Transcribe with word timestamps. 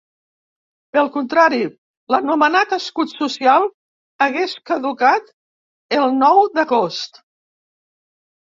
Pel 0.95 1.09
contrari, 1.17 1.59
l’anomenat 2.15 2.73
“escut 2.79 3.13
social” 3.19 3.69
hagués 4.27 4.57
caducat 4.73 5.31
el 6.01 6.11
nou 6.25 6.45
d’agost. 6.59 7.25